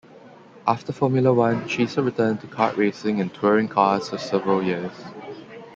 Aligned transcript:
After 0.65 0.91
Formula 0.93 1.31
One, 1.31 1.67
Chiesa 1.67 2.01
returned 2.01 2.41
to 2.41 2.47
kart 2.47 2.75
racing 2.75 3.21
and 3.21 3.31
touring 3.31 3.67
cars 3.67 4.09
for 4.09 4.17
several 4.17 4.63
years. 4.63 4.91